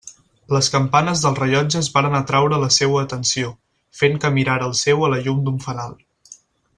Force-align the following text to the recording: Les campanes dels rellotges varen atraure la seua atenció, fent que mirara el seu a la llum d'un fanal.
Les 0.55 0.69
campanes 0.75 1.19
dels 1.25 1.41
rellotges 1.41 1.89
varen 1.97 2.15
atraure 2.21 2.59
la 2.65 2.71
seua 2.77 3.03
atenció, 3.03 3.51
fent 4.01 4.19
que 4.25 4.35
mirara 4.39 4.71
el 4.73 4.77
seu 4.85 5.09
a 5.09 5.15
la 5.17 5.21
llum 5.27 5.45
d'un 5.51 5.61
fanal. 5.69 5.97